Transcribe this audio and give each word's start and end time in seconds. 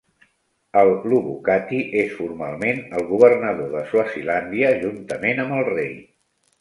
El 0.83 0.87
ndlovukati 1.01 1.81
és 2.03 2.09
formalment 2.21 2.81
el 3.01 3.05
governador 3.11 3.69
de 3.75 3.85
Swazilàndia, 3.93 4.73
juntament 4.87 5.43
amb 5.45 5.59
el 5.59 5.67
rei. 5.73 5.93